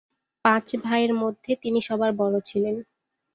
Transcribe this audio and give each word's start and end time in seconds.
পাঁচ 0.45 0.67
ভাইয়ের 0.83 1.13
মধ্যে 1.13 1.51
তিনি 1.55 1.79
সবার 1.81 2.11
বড়ো 2.13 2.39
ছিলেন। 2.45 2.75